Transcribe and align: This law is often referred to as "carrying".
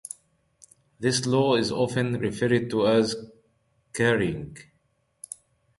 This 0.99 1.27
law 1.27 1.55
is 1.55 1.71
often 1.71 2.13
referred 2.17 2.71
to 2.71 2.87
as 2.87 3.15
"carrying". 3.93 4.57